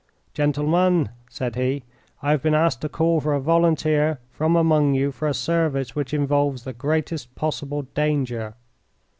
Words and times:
"Gentlemen," 0.33 1.09
said 1.29 1.55
he, 1.55 1.83
"I 2.23 2.31
have 2.31 2.41
been 2.41 2.55
asked 2.55 2.81
to 2.81 2.89
call 2.89 3.19
for 3.19 3.35
a 3.35 3.39
volunteer 3.39 4.19
from 4.31 4.55
among 4.55 4.95
you 4.95 5.11
for 5.11 5.27
a 5.27 5.33
service 5.35 5.93
which 5.95 6.11
involves 6.11 6.63
the 6.63 6.73
greatest 6.73 7.35
possible 7.35 7.83
danger. 7.83 8.55